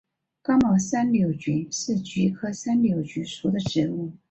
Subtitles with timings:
[0.41, 4.11] 刚毛山柳菊是菊科山柳菊属的植物。